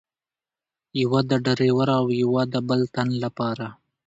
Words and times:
یوه 1.01 1.21
د 1.29 1.31
ډریور 1.45 1.87
او 1.99 2.05
یوه 2.21 2.43
د 2.53 2.55
بل 2.67 2.81
تن 2.95 3.07
له 3.23 3.29
پاره. 3.37 3.69